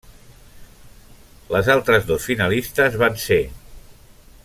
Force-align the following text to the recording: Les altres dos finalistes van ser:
Les 1.55 1.69
altres 1.73 2.07
dos 2.13 2.25
finalistes 2.31 2.99
van 3.05 3.21
ser: 3.29 3.43